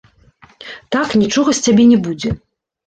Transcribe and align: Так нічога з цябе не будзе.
Так 0.95 1.07
нічога 1.25 1.49
з 1.59 1.67
цябе 1.69 1.83
не 1.95 2.03
будзе. 2.09 2.29